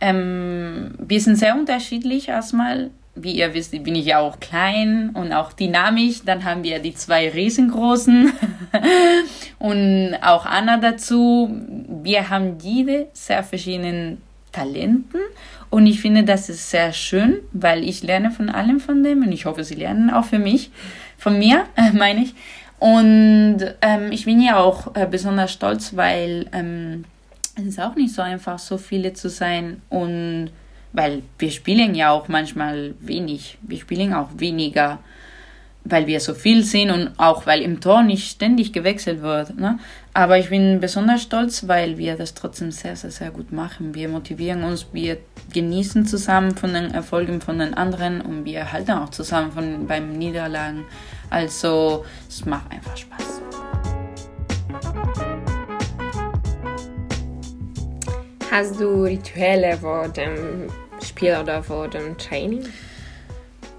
ähm, 0.00 0.94
wir 0.98 1.20
sind 1.20 1.36
sehr 1.36 1.54
unterschiedlich 1.54 2.28
erstmal. 2.28 2.90
Wie 3.18 3.32
ihr 3.32 3.54
wisst, 3.54 3.70
bin 3.82 3.94
ich 3.94 4.04
ja 4.04 4.18
auch 4.18 4.40
klein 4.40 5.10
und 5.14 5.32
auch 5.32 5.54
dynamisch. 5.54 6.22
Dann 6.26 6.44
haben 6.44 6.62
wir 6.62 6.80
die 6.80 6.94
zwei 6.94 7.30
riesengroßen 7.30 8.30
und 9.58 10.16
auch 10.20 10.44
Anna 10.44 10.76
dazu. 10.76 11.48
Wir 12.02 12.28
haben 12.28 12.58
jede 12.60 13.06
sehr 13.14 13.42
verschiedenen 13.42 14.20
Talenten 14.56 15.20
und 15.68 15.86
ich 15.86 16.00
finde, 16.00 16.24
das 16.24 16.48
ist 16.48 16.70
sehr 16.70 16.92
schön, 16.92 17.40
weil 17.52 17.84
ich 17.84 18.02
lerne 18.02 18.30
von 18.30 18.48
allem 18.48 18.80
von 18.80 19.02
dem 19.02 19.22
und 19.22 19.32
ich 19.32 19.44
hoffe, 19.44 19.64
sie 19.64 19.74
lernen 19.74 20.10
auch 20.10 20.24
für 20.24 20.38
mich, 20.38 20.70
von 21.18 21.38
mir, 21.38 21.64
äh, 21.76 21.92
meine 21.92 22.22
ich. 22.22 22.34
Und 22.78 23.58
ähm, 23.82 24.12
ich 24.12 24.24
bin 24.24 24.40
ja 24.40 24.58
auch 24.58 24.94
äh, 24.94 25.06
besonders 25.10 25.52
stolz, 25.52 25.96
weil 25.96 26.46
ähm, 26.52 27.04
es 27.58 27.64
ist 27.64 27.80
auch 27.80 27.94
nicht 27.94 28.14
so 28.14 28.22
einfach, 28.22 28.58
so 28.58 28.78
viele 28.78 29.12
zu 29.12 29.28
sein 29.28 29.82
und 29.88 30.50
weil 30.92 31.22
wir 31.38 31.50
spielen 31.50 31.94
ja 31.94 32.10
auch 32.10 32.28
manchmal 32.28 32.94
wenig, 33.00 33.58
wir 33.62 33.78
spielen 33.78 34.14
auch 34.14 34.30
weniger 34.38 34.98
weil 35.88 36.06
wir 36.06 36.20
so 36.20 36.34
viel 36.34 36.64
sind 36.64 36.90
und 36.90 37.10
auch 37.16 37.46
weil 37.46 37.62
im 37.62 37.80
Tor 37.80 38.02
nicht 38.02 38.30
ständig 38.30 38.72
gewechselt 38.72 39.22
wird. 39.22 39.56
Ne? 39.56 39.78
Aber 40.16 40.38
ich 40.38 40.48
bin 40.48 40.80
besonders 40.80 41.20
stolz, 41.20 41.68
weil 41.68 41.98
wir 41.98 42.16
das 42.16 42.32
trotzdem 42.32 42.70
sehr, 42.70 42.96
sehr, 42.96 43.10
sehr 43.10 43.30
gut 43.30 43.52
machen. 43.52 43.94
Wir 43.94 44.08
motivieren 44.08 44.64
uns, 44.64 44.86
wir 44.94 45.18
genießen 45.52 46.06
zusammen 46.06 46.56
von 46.56 46.72
den 46.72 46.94
Erfolgen 46.94 47.42
von 47.42 47.58
den 47.58 47.74
anderen 47.74 48.22
und 48.22 48.46
wir 48.46 48.72
halten 48.72 48.92
auch 48.92 49.10
zusammen 49.10 49.52
von, 49.52 49.86
beim 49.86 50.14
Niederlagen. 50.14 50.86
Also 51.28 52.06
es 52.30 52.46
macht 52.46 52.72
einfach 52.72 52.96
Spaß. 52.96 53.42
Hast 58.50 58.80
du 58.80 59.02
Rituelle 59.02 59.76
vor 59.76 60.08
dem 60.08 60.70
Spiel 61.04 61.36
oder 61.42 61.62
vor 61.62 61.88
dem 61.88 62.16
Training? 62.16 62.64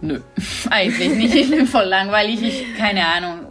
Nö, 0.01 0.19
eigentlich 0.69 1.15
nicht. 1.15 1.33
Ich 1.33 1.49
bin 1.49 1.65
voll 1.65 1.85
langweilig. 1.85 2.43
Ich, 2.43 2.77
keine 2.77 3.07
Ahnung. 3.07 3.46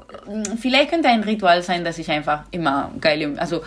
Vielleicht 0.61 0.91
könnte 0.91 1.09
ein 1.09 1.23
Ritual 1.23 1.63
sein, 1.63 1.85
dass 1.85 1.99
ich 1.99 2.11
einfach 2.11 2.45
immer 2.51 2.93
geile, 3.01 3.35
also 3.39 3.63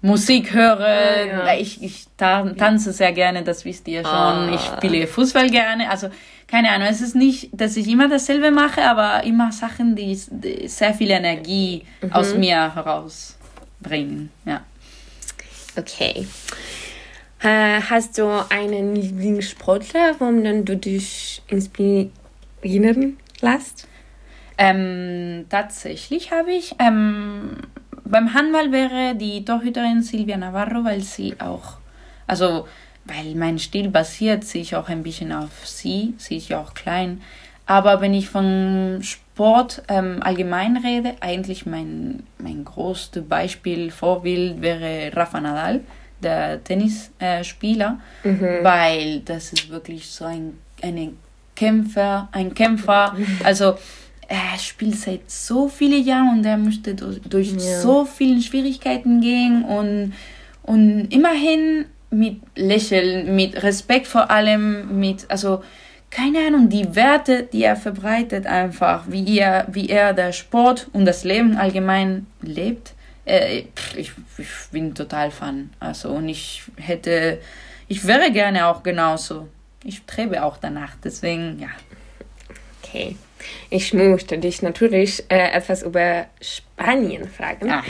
Musik 0.00 0.52
höre. 0.52 0.80
Ah, 0.80 1.24
ja. 1.24 1.54
Ich, 1.54 1.80
ich 1.82 2.06
ta 2.16 2.42
tanze 2.58 2.92
sehr 2.92 3.12
gerne, 3.12 3.42
das 3.42 3.64
wisst 3.64 3.86
ihr 3.86 4.02
schon. 4.02 4.10
Ah. 4.12 4.50
Ich 4.54 4.60
spiele 4.60 5.06
Fußball 5.06 5.48
gerne. 5.48 5.88
Also, 5.90 6.08
keine 6.48 6.70
Ahnung, 6.70 6.88
es 6.88 7.00
ist 7.00 7.14
nicht, 7.14 7.50
dass 7.52 7.76
ich 7.76 7.86
immer 7.88 8.08
dasselbe 8.08 8.50
mache, 8.50 8.82
aber 8.82 9.22
immer 9.24 9.52
Sachen, 9.52 9.94
die, 9.94 10.18
die 10.30 10.66
sehr 10.68 10.92
viel 10.92 11.10
Energie 11.10 11.84
Mhm. 12.00 12.12
aus 12.12 12.34
mir 12.34 12.74
herausbringen. 12.74 14.30
Ja. 14.44 14.62
Okay. 15.76 16.26
Äh, 17.40 17.80
hast 17.88 18.18
du 18.18 18.28
einen 18.50 18.94
Lieblingssportler, 18.96 20.16
womit 20.18 20.68
du 20.68 20.76
dich 20.76 21.42
inspirieren 21.48 23.18
lässt? 23.40 23.86
Ähm, 24.58 25.46
tatsächlich 25.48 26.30
habe 26.32 26.52
ich 26.52 26.74
ähm, 26.78 27.56
beim 28.04 28.34
Handball 28.34 28.72
wäre 28.72 29.14
die 29.14 29.44
Torhüterin 29.44 30.02
Silvia 30.02 30.36
Navarro, 30.36 30.84
weil 30.84 31.00
sie 31.00 31.34
auch, 31.40 31.78
also 32.26 32.66
weil 33.04 33.34
mein 33.34 33.58
Stil 33.58 33.88
basiert 33.88 34.44
sich 34.44 34.76
auch 34.76 34.88
ein 34.88 35.02
bisschen 35.02 35.32
auf 35.32 35.66
sie, 35.66 36.14
sie 36.18 36.36
ist 36.36 36.48
ja 36.48 36.60
auch 36.60 36.74
klein. 36.74 37.20
Aber 37.66 38.00
wenn 38.00 38.12
ich 38.12 38.28
von 38.28 38.98
Sport 39.02 39.82
ähm, 39.88 40.18
allgemein 40.20 40.76
rede, 40.76 41.14
eigentlich 41.20 41.64
mein, 41.64 42.24
mein 42.38 42.64
größtes 42.64 43.26
Beispiel, 43.26 43.90
Vorbild 43.90 44.60
wäre 44.60 45.16
Rafa 45.16 45.40
Nadal, 45.40 45.80
der 46.22 46.62
Tennisspieler, 46.62 47.40
äh, 47.40 47.44
Spieler, 47.44 47.98
weil 48.62 49.20
das 49.20 49.52
ist 49.52 49.70
wirklich 49.70 50.08
so 50.08 50.24
ein 50.24 50.58
eine 50.82 51.12
Kämpfer, 51.54 52.28
ein 52.32 52.54
Kämpfer. 52.54 53.16
Also 53.44 53.76
er 54.32 54.58
spielt 54.58 54.96
seit 54.96 55.30
so 55.30 55.68
vielen 55.68 56.02
Jahren 56.02 56.38
und 56.38 56.46
er 56.46 56.56
musste 56.56 56.94
durch, 56.94 57.20
durch 57.20 57.50
Ja. 57.52 57.80
so 57.80 58.06
viele 58.06 58.40
Schwierigkeiten 58.40 59.20
gehen 59.20 59.62
und, 59.62 60.14
und 60.62 61.08
immerhin 61.12 61.84
mit 62.10 62.40
Lächeln, 62.56 63.36
mit 63.36 63.62
Respekt 63.62 64.06
vor 64.06 64.30
allem, 64.30 64.98
mit, 64.98 65.30
also 65.30 65.62
keine 66.10 66.46
Ahnung, 66.46 66.70
die 66.70 66.94
Werte, 66.94 67.42
die 67.42 67.62
er 67.64 67.76
verbreitet 67.76 68.46
einfach, 68.46 69.04
wie 69.06 69.38
er, 69.38 69.66
wie 69.70 69.90
er 69.90 70.14
der 70.14 70.32
Sport 70.32 70.88
und 70.94 71.04
das 71.04 71.24
Leben 71.24 71.58
allgemein 71.58 72.26
lebt. 72.40 72.94
Äh, 73.26 73.64
ich, 73.96 74.12
ich 74.38 74.48
bin 74.70 74.94
total 74.94 75.30
Fan. 75.30 75.70
Also 75.78 76.08
und 76.08 76.30
ich 76.30 76.62
hätte, 76.76 77.38
ich 77.86 78.06
wäre 78.06 78.30
gerne 78.32 78.66
auch 78.66 78.82
genauso. 78.82 79.48
Ich 79.84 79.98
strebe 79.98 80.42
auch 80.42 80.56
danach, 80.56 80.92
deswegen 81.04 81.58
ja. 81.58 81.68
Okay. 82.82 83.16
Ich 83.70 83.92
möchte 83.94 84.38
dich 84.38 84.62
natürlich 84.62 85.24
äh, 85.28 85.52
etwas 85.52 85.82
über 85.82 86.26
Spanien 86.40 87.28
fragen. 87.28 87.70
Aha. 87.70 87.82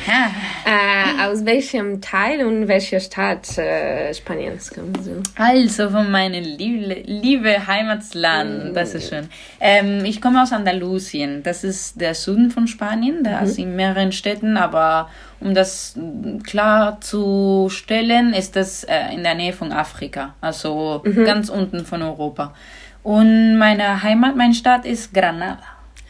Äh, 0.65 1.29
aus 1.29 1.45
welchem 1.45 2.01
Teil 2.01 2.45
und 2.45 2.69
welcher 2.69 3.01
Stadt 3.01 3.59
äh, 3.59 4.13
Spaniens 4.13 4.73
kommst 4.73 5.07
du? 5.07 5.23
Also 5.37 5.91
von 5.91 6.11
meinem 6.11 6.45
liebe, 6.45 7.03
liebe 7.05 7.67
Heimatland, 7.67 8.77
das 8.77 8.95
ist 8.95 9.09
schön. 9.09 9.29
Ähm, 9.61 10.05
ich 10.05 10.21
komme 10.21 10.43
aus 10.43 10.53
Andalusien, 10.53 11.43
das 11.43 11.65
ist 11.65 12.01
der 12.01 12.15
Süden 12.15 12.51
von 12.51 12.67
Spanien, 12.67 13.25
da 13.25 13.41
ist 13.41 13.59
in 13.59 13.77
mehreren 13.77 14.13
Städten, 14.13 14.57
aber 14.57 15.09
um 15.41 15.55
das 15.55 15.95
mm, 15.97 16.39
klar 16.43 17.01
zu 17.01 17.69
stellen, 17.71 18.33
ist 18.33 18.57
das 18.57 18.85
äh, 18.85 19.13
in 19.13 19.23
der 19.23 19.35
Nähe 19.35 19.53
von 19.53 19.73
Afrika, 19.73 20.35
also 20.41 21.03
ganz 21.25 21.49
unten 21.49 21.85
von 21.85 22.03
Europa. 22.03 22.55
Und 23.03 23.59
meine 23.59 24.03
Heimat, 24.03 24.37
meine 24.37 24.55
Stadt 24.55 24.85
ist 24.85 25.13
Granada. 25.13 25.63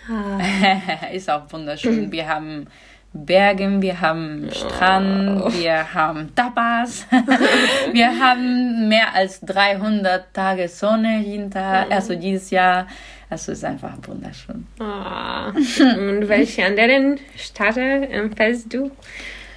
ist 1.12 1.30
auch 1.30 1.50
wunderschön. 1.50 2.10
Wir 2.10 2.28
haben 2.28 2.66
Bergen, 3.14 3.82
wir 3.82 4.00
haben 4.00 4.48
Strand, 4.50 5.52
wir 5.58 5.92
haben 5.92 6.34
Tapas, 6.34 7.06
wir 7.92 8.18
haben 8.18 8.88
mehr 8.88 9.14
als 9.14 9.40
300 9.40 10.32
Tage 10.32 10.68
Sonne 10.68 11.20
jeden 11.20 11.50
Tag, 11.50 11.90
also 11.90 12.14
jedes 12.14 12.50
Jahr. 12.50 12.86
Also 13.28 13.52
ist 13.52 13.64
einfach 13.64 13.96
wunderschön. 14.06 14.66
Ah. 14.78 15.48
und 15.48 16.28
welche 16.28 16.64
anderen 16.66 17.18
Städte 17.36 18.08
empfiehlst 18.08 18.72
du 18.72 18.90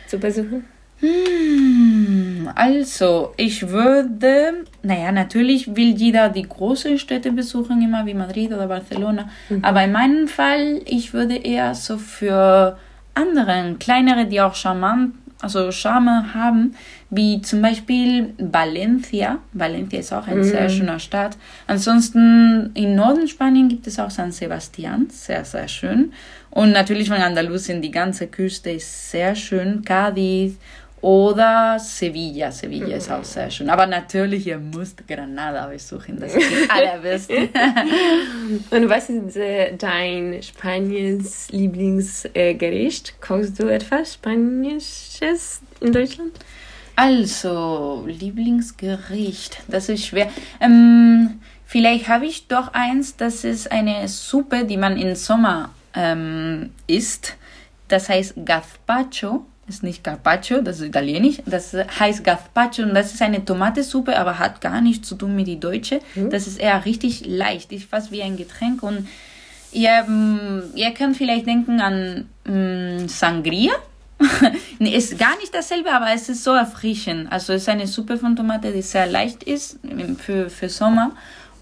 zu 0.07 0.17
besuchen? 0.17 0.65
Hm, 1.05 2.49
Also, 2.55 3.33
ich 3.37 3.67
würde, 3.69 4.65
naja, 4.83 5.11
natürlich 5.11 5.75
will 5.75 5.93
jeder 5.95 6.29
die 6.29 6.43
großen 6.43 6.97
Städte 6.99 7.31
besuchen, 7.31 7.81
immer 7.81 8.05
wie 8.05 8.13
Madrid 8.13 8.51
oder 8.53 8.67
Barcelona. 8.67 9.29
Aber 9.61 9.83
in 9.83 9.91
meinem 9.91 10.27
Fall, 10.27 10.81
ich 10.85 11.13
würde 11.13 11.35
eher 11.35 11.75
so 11.75 11.97
für 11.97 12.77
andere, 13.13 13.75
kleinere, 13.79 14.25
die 14.25 14.39
auch 14.41 14.55
charmant, 14.55 15.15
also 15.41 15.71
Charme 15.71 16.33
haben, 16.33 16.75
wie 17.09 17.41
zum 17.41 17.61
Beispiel 17.61 18.33
Valencia. 18.37 19.39
Valencia 19.51 19.99
ist 19.99 20.13
auch 20.13 20.27
eine 20.27 20.43
sehr 20.43 20.69
schöne 20.69 20.99
Stadt. 20.99 21.37
Ansonsten 21.67 22.71
im 22.73 22.95
Norden 22.95 23.27
Spanien 23.27 23.67
gibt 23.67 23.85
es 23.85 23.99
auch 23.99 24.09
San 24.09 24.31
Sebastian, 24.31 25.07
sehr, 25.09 25.43
sehr 25.45 25.67
schön. 25.67 26.13
Und 26.51 26.71
natürlich 26.71 27.09
von 27.09 27.17
Andalusien, 27.17 27.81
die 27.81 27.91
ganze 27.91 28.27
Küste 28.27 28.71
ist 28.71 29.11
sehr 29.11 29.35
schön. 29.35 29.83
Cádiz 29.83 30.53
oder 31.05 31.77
Sevilla. 31.77 32.51
Sevilla 32.51 32.97
ist 32.97 33.11
auch 33.11 33.23
sehr 33.23 33.51
schön. 33.51 33.69
Aber 33.69 33.85
natürlich, 33.85 34.47
ihr 34.47 34.57
müsst 34.57 35.07
Granada 35.07 35.67
besuchen. 35.67 36.19
Das 36.19 36.33
ist 36.33 36.49
die 36.49 36.67
allerbeste. 36.69 37.33
Und 38.71 38.89
was 38.89 39.11
ist 39.11 39.37
äh, 39.37 39.77
dein 39.77 40.41
Spaniens 40.41 41.49
Lieblingsgericht? 41.51 43.21
Kochst 43.21 43.59
du 43.59 43.67
etwas 43.67 44.15
Spanisches 44.15 45.61
in 45.79 45.93
Deutschland? 45.93 46.31
Also, 46.95 48.03
Lieblingsgericht, 48.07 49.59
das 49.67 49.89
ist 49.89 50.07
schwer. 50.07 50.31
Ähm, 50.59 51.39
vielleicht 51.65 52.07
habe 52.07 52.25
ich 52.25 52.47
doch 52.47 52.73
eins, 52.73 53.15
das 53.15 53.43
ist 53.43 53.71
eine 53.71 54.07
Suppe, 54.07 54.65
die 54.65 54.77
man 54.77 54.97
im 54.97 55.13
Sommer 55.13 55.69
ähm, 55.93 56.71
isst. 56.87 57.35
Das 57.89 58.09
heißt 58.09 58.33
Gazpacho. 58.43 59.45
Ist 59.67 59.81
nicht 59.81 60.03
Carpaccio, 60.03 60.61
das 60.61 60.79
ist 60.79 60.87
italienisch. 60.87 61.37
Das 61.45 61.73
heißt 61.73 62.23
Gazpacho 62.23 62.83
und 62.83 62.93
das 62.93 63.13
ist 63.13 63.21
eine 63.21 63.43
Tomatensuppe, 63.43 64.15
aber 64.17 64.37
hat 64.37 64.61
gar 64.61 64.79
nichts 64.79 65.07
zu 65.07 65.15
tun 65.15 65.35
mit 65.35 65.47
die 65.47 65.59
deutsche. 65.59 66.01
Das 66.29 66.45
ist 66.45 66.59
eher 66.59 66.85
richtig 66.85 67.25
leicht, 67.25 67.71
ist 67.71 67.89
fast 67.89 68.11
wie 68.11 68.21
ein 68.21 68.37
Getränk 68.37 68.83
und 68.83 69.07
ihr, 69.71 70.03
mm, 70.03 70.75
ihr 70.75 70.91
könnt 70.91 71.17
vielleicht 71.17 71.47
denken 71.47 71.81
an 71.81 72.29
mm, 72.45 73.07
Sangria. 73.07 73.73
ist 74.79 75.17
gar 75.17 75.35
nicht 75.37 75.53
dasselbe, 75.53 75.91
aber 75.91 76.13
es 76.13 76.29
ist 76.29 76.43
so 76.43 76.51
erfrischend. 76.51 77.31
Also 77.31 77.53
es 77.53 77.63
ist 77.63 77.69
eine 77.69 77.87
Suppe 77.87 78.17
von 78.17 78.35
Tomate, 78.35 78.71
die 78.71 78.81
sehr 78.81 79.07
leicht 79.07 79.43
ist 79.43 79.79
für, 80.19 80.49
für 80.49 80.69
Sommer. 80.69 81.11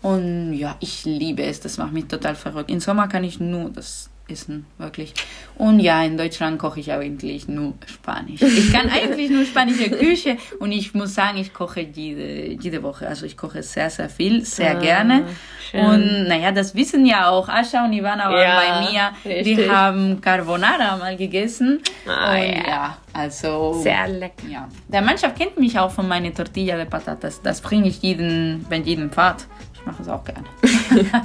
Und 0.04 0.54
ja, 0.54 0.76
ich 0.80 1.06
liebe 1.06 1.44
es. 1.44 1.62
Das 1.62 1.78
macht 1.78 1.94
mich 1.94 2.06
total 2.06 2.36
verrückt. 2.36 2.70
Im 2.70 2.80
Sommer 2.80 3.08
kann 3.08 3.24
ich 3.24 3.40
nur 3.40 3.70
das 3.70 4.10
essen, 4.34 4.66
wirklich. 4.78 5.14
Und 5.56 5.80
ja, 5.80 6.04
in 6.04 6.18
Deutschland 6.18 6.60
koche 6.60 6.80
ich 6.82 6.92
eigentlich 6.92 7.48
nur 7.48 7.74
Spanisch. 7.86 8.42
Ich 8.42 8.74
kann 8.74 8.90
eigentlich 8.90 9.30
nur 9.30 9.46
spanische 9.46 9.90
Küche 9.92 10.38
und 10.60 10.72
ich 10.72 10.94
muss 10.94 11.14
sagen, 11.14 11.38
ich 11.38 11.54
koche 11.54 11.82
jede, 11.82 12.52
jede 12.62 12.84
Woche. 12.84 13.08
Also 13.08 13.26
ich 13.26 13.38
koche 13.38 13.64
sehr, 13.64 13.90
sehr 13.90 14.10
viel, 14.10 14.44
sehr 14.46 14.78
Ah, 14.78 14.80
gerne. 14.80 15.24
schön. 15.70 15.86
Und 15.86 16.28
naja, 16.28 16.52
das 16.52 16.74
wissen 16.76 17.06
ja 17.06 17.30
auch 17.30 17.48
Ascha 17.48 17.86
und 17.86 17.94
Ivana 17.94 18.26
waren 18.30 18.42
Ja, 18.42 18.60
bei 18.60 18.92
mir. 18.92 19.34
richtig. 19.36 19.58
Die 19.58 19.70
haben 19.70 20.20
Carbonara 20.20 20.98
mal 20.98 21.16
gegessen. 21.16 21.80
Ah, 22.08 22.34
und 22.34 22.38
ja. 22.42 22.68
ja, 22.68 22.98
also. 23.14 23.80
Sehr 23.82 24.08
lecker. 24.08 24.48
Ja. 24.50 24.68
Der 24.88 25.02
Mannschaft 25.02 25.38
kennt 25.38 25.58
mich 25.60 25.78
auch 25.80 25.92
von 25.92 26.08
meiner 26.08 26.34
Tortilla 26.34 26.76
de 26.76 26.86
Patatas. 26.86 27.42
Das 27.42 27.62
bringe 27.62 27.88
ich 27.88 28.02
jeden, 28.02 28.66
bei 28.70 28.78
jedem 28.78 29.12
Fahrt. 29.12 29.46
Ich 29.76 29.86
mache 29.86 30.02
es 30.02 30.08
auch 30.10 30.24
gerne. 30.24 30.48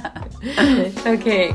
Okay. 1.05 1.53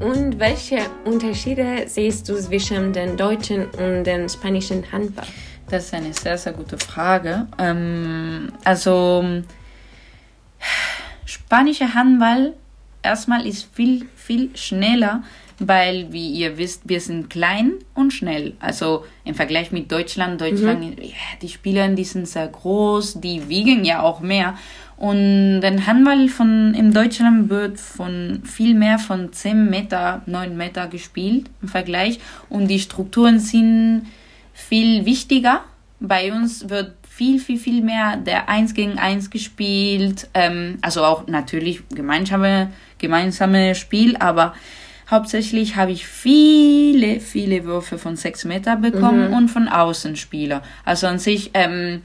Und 0.00 0.38
welche 0.38 0.78
Unterschiede 1.04 1.84
siehst 1.86 2.26
du 2.26 2.34
zwischen 2.40 2.92
den 2.94 3.18
deutschen 3.18 3.66
und 3.66 4.04
den 4.04 4.30
spanischen 4.30 4.90
Handball? 4.90 5.26
Das 5.68 5.84
ist 5.84 5.94
eine 5.94 6.14
sehr, 6.14 6.38
sehr 6.38 6.54
gute 6.54 6.78
Frage. 6.78 7.46
Ähm, 7.58 8.50
also, 8.64 9.22
spanischer 11.26 11.92
Handball 11.92 12.54
erstmal 13.02 13.46
ist 13.46 13.68
viel, 13.74 14.08
viel 14.16 14.56
schneller, 14.56 15.22
weil, 15.60 16.10
wie 16.10 16.30
ihr 16.30 16.56
wisst, 16.56 16.88
wir 16.88 17.00
sind 17.00 17.28
klein 17.28 17.74
und 17.94 18.12
schnell. 18.12 18.54
Also 18.60 19.04
im 19.24 19.34
Vergleich 19.34 19.72
mit 19.72 19.92
Deutschland, 19.92 20.40
Deutschland, 20.40 20.98
ja, 20.98 21.14
die 21.40 21.50
Spieler, 21.50 21.86
die 21.88 22.04
sind 22.04 22.26
sehr 22.26 22.48
groß, 22.48 23.20
die 23.20 23.48
wiegen 23.48 23.84
ja 23.84 24.02
auch 24.02 24.20
mehr. 24.20 24.56
Und 24.96 25.60
der 25.60 25.86
Handball 25.86 26.28
von, 26.28 26.74
in 26.74 26.92
Deutschland 26.92 27.50
wird 27.50 27.78
von 27.78 28.42
viel 28.44 28.74
mehr 28.74 28.98
von 28.98 29.32
10 29.32 29.68
Meter, 29.68 30.22
9 30.26 30.56
Meter 30.56 30.88
gespielt 30.88 31.50
im 31.60 31.68
Vergleich. 31.68 32.20
Und 32.48 32.68
die 32.68 32.78
Strukturen 32.78 33.38
sind 33.38 34.06
viel 34.52 35.04
wichtiger. 35.04 35.60
Bei 36.00 36.32
uns 36.32 36.68
wird 36.70 36.94
viel, 37.08 37.38
viel, 37.38 37.58
viel 37.58 37.82
mehr 37.82 38.16
der 38.16 38.48
Eins 38.48 38.72
gegen 38.72 38.98
Eins 38.98 39.28
gespielt. 39.28 40.28
Ähm, 40.32 40.78
also 40.80 41.04
auch 41.04 41.26
natürlich 41.26 41.82
gemeinsame, 41.90 42.70
gemeinsame 42.98 43.74
Spiel, 43.74 44.16
aber 44.16 44.54
hauptsächlich 45.10 45.76
habe 45.76 45.92
ich 45.92 46.06
viele, 46.06 47.20
viele 47.20 47.64
Würfe 47.64 47.98
von 47.98 48.16
6 48.16 48.44
Meter 48.44 48.76
bekommen 48.76 49.32
und 49.32 49.48
von 49.48 49.68
Außenspieler. 49.68 50.62
Also 50.84 51.06
an 51.06 51.18
sich, 51.18 51.50
ähm, 51.54 52.02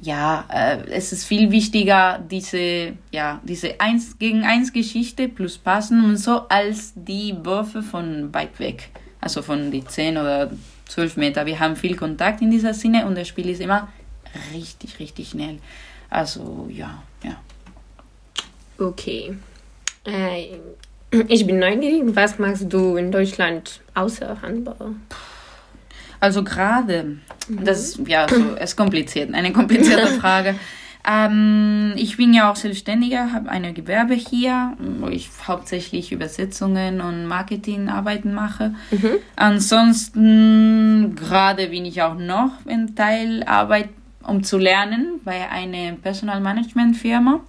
ja, 0.00 0.44
äh, 0.52 0.78
es 0.90 1.12
ist 1.12 1.24
viel 1.24 1.50
wichtiger, 1.50 2.18
diese, 2.30 2.92
ja, 3.10 3.40
diese 3.44 3.80
1 3.80 4.18
gegen 4.18 4.44
1 4.44 4.72
Geschichte 4.72 5.28
plus 5.28 5.58
Passen 5.58 6.04
und 6.04 6.18
so, 6.18 6.42
als 6.48 6.92
die 6.94 7.34
Würfe 7.42 7.82
von 7.82 8.32
weit 8.32 8.58
weg. 8.60 8.90
Also 9.20 9.42
von 9.42 9.70
die 9.70 9.84
10 9.84 10.18
oder 10.18 10.50
12 10.88 11.16
Meter. 11.16 11.46
Wir 11.46 11.58
haben 11.58 11.74
viel 11.74 11.96
Kontakt 11.96 12.42
in 12.42 12.50
dieser 12.50 12.74
Sinne 12.74 13.06
und 13.06 13.16
das 13.16 13.26
Spiel 13.26 13.48
ist 13.48 13.60
immer 13.60 13.88
richtig, 14.54 14.98
richtig 15.00 15.30
schnell. 15.30 15.58
Also, 16.10 16.68
ja, 16.70 17.02
ja. 17.24 17.36
Okay. 18.78 19.36
Äh, 20.04 20.58
ich 21.28 21.46
bin 21.46 21.58
neugierig. 21.58 22.02
Was 22.06 22.38
machst 22.38 22.72
du 22.72 22.96
in 22.96 23.12
Deutschland 23.12 23.80
außer 23.94 24.40
Handball? 24.42 24.94
Also 26.20 26.42
gerade, 26.42 27.18
das 27.48 28.00
ja, 28.06 28.26
so, 28.28 28.54
ist 28.54 28.76
kompliziert, 28.76 29.34
eine 29.34 29.52
komplizierte 29.52 30.06
Frage. 30.20 30.54
ähm, 31.08 31.92
ich 31.96 32.16
bin 32.16 32.32
ja 32.32 32.50
auch 32.50 32.56
Selbstständiger, 32.56 33.32
habe 33.32 33.50
eine 33.50 33.72
Gewerbe 33.72 34.14
hier, 34.14 34.72
wo 34.78 35.08
ich 35.08 35.28
hauptsächlich 35.46 36.12
Übersetzungen 36.12 37.00
und 37.00 37.26
Marketingarbeiten 37.26 38.34
mache. 38.34 38.74
Ansonsten 39.36 41.14
gerade 41.16 41.68
bin 41.68 41.84
ich 41.84 42.02
auch 42.02 42.16
noch 42.16 42.52
in 42.66 42.96
Teilarbeit, 42.96 43.90
um 44.22 44.42
zu 44.42 44.58
lernen 44.58 45.20
bei 45.24 45.48
einer 45.48 45.92
Personalmanagement-Firma. 45.96 47.40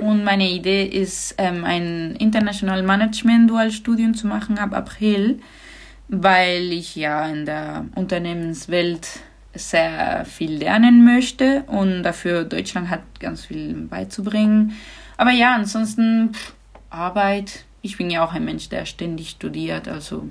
Und 0.00 0.24
meine 0.24 0.48
Idee 0.48 0.84
ist, 0.84 1.34
ähm, 1.38 1.64
ein 1.64 2.16
International 2.16 2.82
Management 2.82 3.50
Dualstudium 3.50 4.14
zu 4.14 4.26
machen 4.26 4.58
ab 4.58 4.72
April, 4.72 5.40
weil 6.08 6.72
ich 6.72 6.94
ja 6.94 7.26
in 7.26 7.46
der 7.46 7.86
Unternehmenswelt 7.94 9.08
sehr 9.54 10.24
viel 10.24 10.52
lernen 10.52 11.04
möchte 11.04 11.64
und 11.66 12.02
dafür 12.02 12.44
Deutschland 12.44 12.90
hat 12.90 13.02
ganz 13.20 13.46
viel 13.46 13.74
beizubringen. 13.74 14.76
Aber 15.16 15.30
ja, 15.30 15.54
ansonsten 15.54 16.32
Arbeit. 16.90 17.64
Ich 17.82 17.96
bin 17.96 18.10
ja 18.10 18.24
auch 18.24 18.32
ein 18.32 18.44
Mensch, 18.44 18.68
der 18.68 18.84
ständig 18.84 19.30
studiert, 19.30 19.88
also 19.88 20.28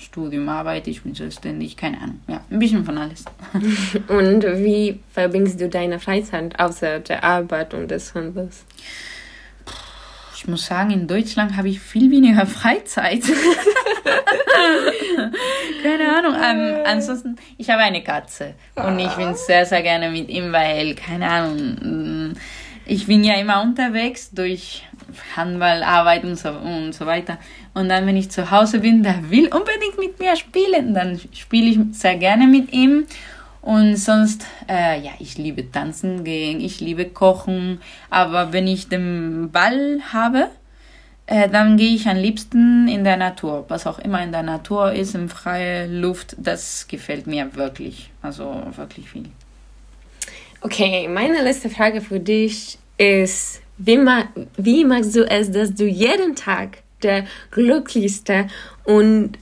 Studium, 0.00 0.48
Arbeit, 0.48 0.88
ich 0.88 1.02
bin 1.02 1.14
selbstständig, 1.14 1.76
keine 1.76 2.00
Ahnung. 2.00 2.20
Ja, 2.26 2.40
ein 2.50 2.58
bisschen 2.58 2.84
von 2.84 2.96
alles. 2.96 3.24
Und 4.08 4.42
wie 4.42 4.98
verbringst 5.12 5.60
du 5.60 5.68
deine 5.68 6.00
Freizeit 6.00 6.58
außer 6.58 7.00
der 7.00 7.22
Arbeit 7.22 7.74
und 7.74 7.90
des 7.90 8.14
Handels? 8.14 8.64
Ich 10.36 10.48
muss 10.48 10.64
sagen, 10.64 10.90
in 10.90 11.06
Deutschland 11.06 11.54
habe 11.56 11.68
ich 11.68 11.80
viel 11.80 12.10
weniger 12.10 12.46
Freizeit. 12.60 13.22
Keine 15.82 16.16
Ahnung. 16.16 16.34
Ähm, 16.42 16.76
ansonsten, 16.86 17.36
ich 17.58 17.68
habe 17.68 17.82
eine 17.82 18.02
Katze 18.02 18.54
und 18.76 18.98
ich 18.98 19.12
bin 19.16 19.34
sehr, 19.34 19.66
sehr 19.66 19.82
gerne 19.82 20.10
mit 20.10 20.30
ihm, 20.30 20.50
weil, 20.50 20.94
keine 20.94 21.28
Ahnung, 21.28 22.30
mm, 22.30 22.36
ich 22.86 23.06
bin 23.06 23.22
ja 23.22 23.34
immer 23.34 23.62
unterwegs 23.62 24.30
durch 24.30 24.82
Handballarbeit 25.36 26.24
und 26.24 26.36
so, 26.36 26.50
und 26.50 26.92
so 26.92 27.06
weiter. 27.06 27.38
Und 27.74 27.88
dann, 27.88 28.06
wenn 28.06 28.16
ich 28.16 28.30
zu 28.30 28.50
Hause 28.50 28.80
bin, 28.80 29.02
der 29.02 29.30
will 29.30 29.46
unbedingt 29.46 29.98
mit 29.98 30.18
mir 30.18 30.36
spielen. 30.36 30.94
Dann 30.94 31.20
spiele 31.32 31.66
ich 31.66 31.78
sehr 31.92 32.16
gerne 32.16 32.46
mit 32.46 32.72
ihm. 32.72 33.06
Und 33.62 33.96
sonst, 33.96 34.46
äh, 34.68 35.00
ja, 35.00 35.12
ich 35.18 35.36
liebe 35.36 35.70
tanzen 35.70 36.24
gehen, 36.24 36.60
ich 36.60 36.80
liebe 36.80 37.04
kochen. 37.04 37.80
Aber 38.08 38.52
wenn 38.52 38.66
ich 38.66 38.88
den 38.88 39.50
Ball 39.52 40.00
habe, 40.12 40.48
äh, 41.26 41.48
dann 41.48 41.76
gehe 41.76 41.94
ich 41.94 42.08
am 42.08 42.16
liebsten 42.16 42.88
in 42.88 43.04
der 43.04 43.16
Natur. 43.16 43.64
Was 43.68 43.86
auch 43.86 43.98
immer 44.00 44.22
in 44.22 44.32
der 44.32 44.42
Natur 44.42 44.92
ist, 44.92 45.14
in 45.14 45.28
freier 45.28 45.86
Luft, 45.86 46.34
das 46.38 46.88
gefällt 46.88 47.26
mir 47.26 47.54
wirklich. 47.54 48.10
Also 48.20 48.62
wirklich 48.74 49.10
viel. 49.10 49.26
Okay, 50.62 51.08
meine 51.08 51.42
letzte 51.42 51.70
Frage 51.70 52.00
für 52.00 52.18
dich 52.18 52.78
ist, 52.98 53.62
wie, 53.78 53.96
ma 53.96 54.24
wie 54.56 54.84
magst 54.84 55.14
du 55.14 55.24
es, 55.24 55.50
dass 55.50 55.72
du 55.74 55.86
jeden 55.86 56.34
Tag 56.34 56.78
der 57.02 57.26
glücklichste 57.50 58.48
und, 58.84 59.32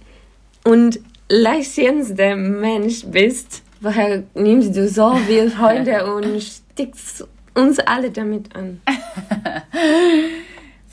und 0.64 1.00
leichendste 1.28 2.36
Mensch 2.36 3.04
bist? 3.06 3.62
Woher 3.80 4.24
nimmst 4.34 4.76
du 4.76 4.88
so 4.88 5.14
viel 5.14 5.50
Freude 5.58 6.12
und 6.14 6.42
stickst 6.42 7.26
uns 7.54 7.78
alle 7.80 8.10
damit 8.10 8.54
an? 8.56 8.80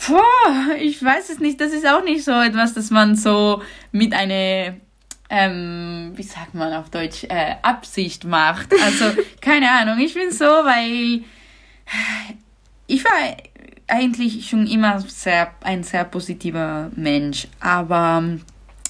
Boah, 0.08 0.75
ich 0.80 1.01
weiß 1.04 1.30
es 1.30 1.39
nicht. 1.39 1.60
Das 1.60 1.71
ist 1.71 1.88
auch 1.88 2.04
nicht 2.04 2.23
so 2.23 2.32
etwas, 2.32 2.73
das 2.73 2.91
man 2.91 3.15
so 3.15 3.62
mit 3.91 4.13
einer, 4.13 4.75
ähm, 5.30 6.12
wie 6.15 6.23
sagt 6.23 6.54
man 6.54 6.73
auf 6.73 6.89
Deutsch, 6.89 7.23
äh, 7.23 7.56
Absicht 7.62 8.25
macht. 8.25 8.73
Also, 8.84 9.06
keine 9.41 9.71
Ahnung. 9.71 9.99
Ich 9.99 10.13
bin 10.13 10.32
so, 10.32 10.45
weil 10.45 11.23
ich 12.88 13.04
war 13.04 13.36
eigentlich 13.88 14.48
schon 14.48 14.67
immer 14.67 15.00
sehr, 15.02 15.52
ein 15.62 15.84
sehr 15.84 16.06
positiver 16.06 16.91
Mensch. 16.95 17.48
Aber 17.60 18.24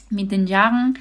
mit 0.09 0.31
den 0.31 0.47
Jahren 0.47 0.97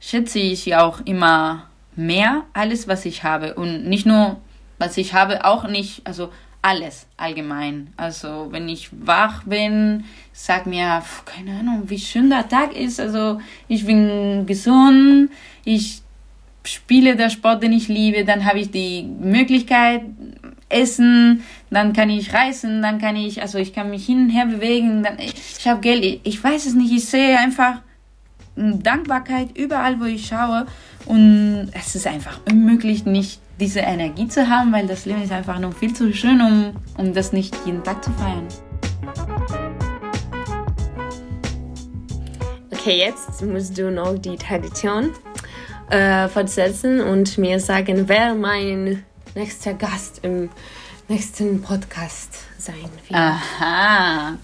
schätze 0.00 0.38
ich 0.38 0.66
ja 0.66 0.84
auch 0.84 1.00
immer 1.04 1.68
mehr 1.96 2.44
alles, 2.52 2.88
was 2.88 3.04
ich 3.04 3.24
habe. 3.24 3.54
Und 3.54 3.86
nicht 3.86 4.06
nur, 4.06 4.40
was 4.78 4.96
ich 4.96 5.14
habe, 5.14 5.44
auch 5.44 5.68
nicht, 5.68 6.06
also 6.06 6.30
alles 6.62 7.06
allgemein. 7.16 7.92
Also 7.96 8.48
wenn 8.50 8.68
ich 8.68 8.88
wach 8.92 9.42
bin, 9.44 10.04
sag 10.32 10.66
mir, 10.66 11.02
pf, 11.02 11.24
keine 11.24 11.58
Ahnung, 11.58 11.82
wie 11.86 11.98
schön 11.98 12.30
der 12.30 12.48
Tag 12.48 12.74
ist. 12.76 13.00
Also 13.00 13.40
ich 13.66 13.84
bin 13.84 14.46
gesund, 14.46 15.30
ich 15.64 16.02
spiele 16.64 17.16
der 17.16 17.30
Sport, 17.30 17.64
den 17.64 17.72
ich 17.72 17.88
liebe, 17.88 18.24
dann 18.24 18.44
habe 18.44 18.60
ich 18.60 18.70
die 18.70 19.02
Möglichkeit, 19.02 20.02
essen, 20.72 21.42
dann 21.70 21.92
kann 21.92 22.10
ich 22.10 22.32
reisen, 22.32 22.82
dann 22.82 22.98
kann 22.98 23.16
ich, 23.16 23.42
also 23.42 23.58
ich 23.58 23.72
kann 23.72 23.90
mich 23.90 24.06
hin 24.06 24.24
und 24.24 24.30
her 24.30 24.46
bewegen, 24.46 25.02
dann, 25.02 25.18
ich 25.18 25.66
habe 25.68 25.80
Geld, 25.80 26.04
ich, 26.04 26.20
ich 26.24 26.42
weiß 26.42 26.66
es 26.66 26.74
nicht, 26.74 26.92
ich 26.92 27.06
sehe 27.06 27.38
einfach 27.38 27.80
Dankbarkeit 28.56 29.56
überall, 29.56 29.98
wo 30.00 30.04
ich 30.04 30.26
schaue 30.26 30.66
und 31.06 31.70
es 31.72 31.94
ist 31.94 32.06
einfach 32.06 32.40
unmöglich, 32.48 33.06
nicht 33.06 33.40
diese 33.58 33.80
Energie 33.80 34.28
zu 34.28 34.48
haben, 34.48 34.72
weil 34.72 34.86
das 34.86 35.06
Leben 35.06 35.22
ist 35.22 35.32
einfach 35.32 35.58
noch 35.58 35.72
viel 35.74 35.94
zu 35.94 36.12
schön, 36.12 36.40
um, 36.40 36.76
um 36.96 37.14
das 37.14 37.32
nicht 37.32 37.54
jeden 37.64 37.82
Tag 37.82 38.04
zu 38.04 38.10
feiern. 38.12 38.46
Okay, 42.72 42.98
jetzt 42.98 43.40
musst 43.42 43.78
du 43.78 43.90
noch 43.90 44.18
die 44.18 44.36
Tradition 44.36 45.10
äh, 45.88 46.26
fortsetzen 46.28 47.00
und 47.00 47.38
mir 47.38 47.60
sagen, 47.60 48.08
wer 48.08 48.34
mein 48.34 49.04
nächster 49.34 49.74
Gast 49.74 50.20
im 50.22 50.50
nächsten 51.08 51.62
Podcast 51.62 52.38
sein 52.58 52.90
wird. 53.08 53.18
Aha. 53.18 54.38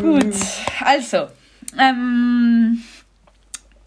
Gut, 0.00 0.34
also, 0.84 1.28
ähm, 1.78 2.82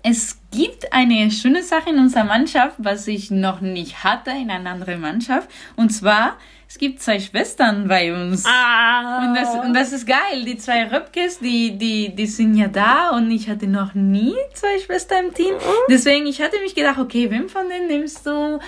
es 0.03 0.37
gibt 0.51 0.91
eine 0.91 1.31
schöne 1.31 1.63
Sache 1.63 1.89
in 1.89 1.97
unserer 1.97 2.25
Mannschaft, 2.25 2.75
was 2.77 3.07
ich 3.07 3.31
noch 3.31 3.61
nicht 3.61 4.03
hatte 4.03 4.31
in 4.31 4.51
einer 4.51 4.71
anderen 4.71 4.99
Mannschaft. 4.99 5.49
Und 5.75 5.91
zwar, 5.91 6.37
es 6.67 6.77
gibt 6.77 7.01
zwei 7.01 7.19
Schwestern 7.19 7.87
bei 7.87 8.13
uns. 8.13 8.45
Ah. 8.45 9.27
Und 9.27 9.35
das, 9.35 9.65
und 9.65 9.73
das 9.73 9.93
ist 9.93 10.05
geil. 10.05 10.43
Die 10.45 10.57
zwei 10.57 10.87
Röpkes, 10.87 11.39
die, 11.39 11.77
die, 11.77 12.13
die 12.13 12.27
sind 12.27 12.55
ja 12.55 12.67
da 12.67 13.11
und 13.11 13.31
ich 13.31 13.49
hatte 13.49 13.67
noch 13.67 13.93
nie 13.93 14.35
zwei 14.53 14.79
Schwestern 14.79 15.27
im 15.27 15.33
Team. 15.33 15.53
Deswegen, 15.89 16.27
ich 16.27 16.41
hatte 16.41 16.59
mich 16.59 16.75
gedacht, 16.75 16.99
okay, 16.99 17.31
wem 17.31 17.47
von 17.47 17.69
denen 17.69 17.87
nimmst 17.87 18.25
du? 18.25 18.59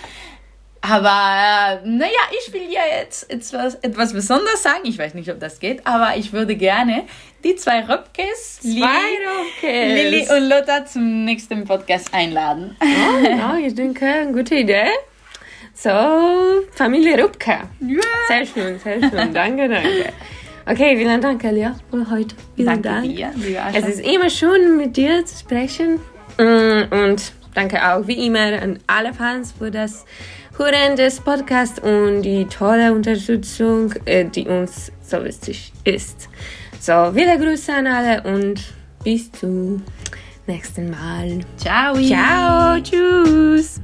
Aber 0.88 1.82
äh, 1.84 1.88
naja, 1.88 2.12
ich 2.46 2.54
will 2.54 2.70
ja 2.70 2.82
jetzt 3.00 3.30
etwas, 3.32 3.76
etwas 3.76 4.14
Besonderes 4.14 4.62
sagen. 4.62 4.82
Ich 4.84 5.00
weiß 5.00 5.14
nicht, 5.16 5.32
ob 5.32 5.40
das 5.40 5.60
geht, 5.60 5.86
aber 5.88 6.16
ich 6.16 6.32
würde 6.32 6.56
gerne 6.56 7.04
die 7.44 7.56
zwei 7.56 7.82
Röpkes, 7.86 8.60
Lili, 8.64 8.84
Röpkes. 8.84 9.62
Lili 9.64 10.28
und 10.30 10.48
Lotta 10.50 10.86
zum 10.86 11.26
nächsten 11.26 11.64
Podcast 11.66 12.14
einladen. 12.14 12.76
Oh, 12.82 13.26
ja, 13.26 13.58
ich 13.58 13.74
denke, 13.74 14.06
eine 14.06 14.32
gute 14.32 14.56
Idee. 14.56 14.88
So, 15.74 15.90
Familie 16.74 17.22
Rupke. 17.22 17.58
Ja. 17.82 18.02
Sehr 18.28 18.46
schön, 18.46 18.80
sehr 18.80 19.00
schön. 19.10 19.34
danke, 19.34 19.68
danke. 19.68 20.14
Okay, 20.68 20.98
vielen 20.98 21.22
Dank, 21.22 21.44
Elia, 21.44 21.76
für 21.92 22.10
heute. 22.10 22.36
Vielen 22.56 22.82
Danke 22.82 22.90
Dank. 22.90 23.04
dir. 23.06 23.32
Es 23.74 23.88
ist 23.88 24.00
immer 24.02 24.30
schön, 24.32 24.78
mit 24.78 24.98
dir 24.98 25.24
zu 25.26 25.38
sprechen. 25.38 26.00
Mm, 26.40 26.84
Und 26.92 27.34
danke 27.56 27.82
auch 27.84 28.08
wie 28.08 28.28
immer 28.28 28.62
an 28.62 28.80
alle 28.86 29.14
Fans 29.14 29.54
für 29.58 29.72
das 29.72 30.06
Hören 30.58 30.96
des 30.96 31.20
Podcasts 31.20 31.80
und 31.80 32.22
die 32.22 32.46
tolle 32.46 32.94
Unterstützung, 32.94 33.94
äh, 34.06 34.26
die 34.26 34.48
uns 34.48 34.92
so 35.02 35.24
wichtig 35.24 35.74
ist. 35.84 36.30
So, 36.80 37.12
viele 37.14 37.38
Grüße 37.40 37.74
an 37.74 37.88
alle 37.88 38.22
und 38.24 38.62
bis 39.04 39.32
zum 39.32 39.82
nächsten 40.46 40.92
Mal. 40.92 41.40
Ciao. 41.58 41.96
Ciao, 41.96 42.80
tschüss. 42.80 43.82